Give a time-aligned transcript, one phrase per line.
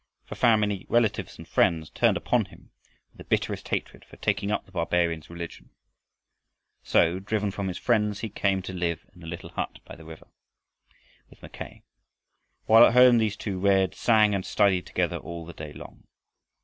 [0.25, 2.71] For family, relatives, and friends turned upon him
[3.11, 5.69] with the bitterest hatred for taking up the barbarian's religion.
[6.81, 10.03] So, driven from his friends, he came to live in the little hut by the
[10.03, 10.29] river
[11.29, 11.83] with Mackay.
[12.65, 16.07] While at home these two read, sang, and studied together all the day long.